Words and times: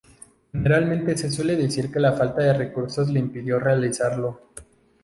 Generalmente 0.51 1.15
se 1.15 1.29
suele 1.29 1.55
decir 1.55 1.91
que 1.91 1.99
la 1.99 2.13
falta 2.13 2.41
de 2.41 2.53
recursos 2.53 3.07
le 3.11 3.19
impidió 3.19 3.59
realizarlo. 3.59 4.41